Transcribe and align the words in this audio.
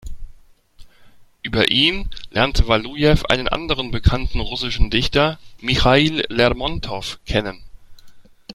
Über 1.43 1.69
ihn 1.69 2.09
lernte 2.31 2.67
Walujew 2.67 3.21
einen 3.29 3.47
anderen 3.47 3.91
bekannten 3.91 4.39
russischen 4.39 4.89
Dichter, 4.89 5.37
Michail 5.59 6.25
Lermontow, 6.27 7.19
kennen. 7.27 7.63